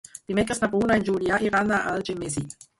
Dimecres 0.29 0.61
na 0.63 0.69
Bruna 0.71 0.97
i 0.97 1.03
en 1.03 1.07
Julià 1.11 1.41
iran 1.51 1.77
a 1.79 1.85
Algemesí. 1.95 2.47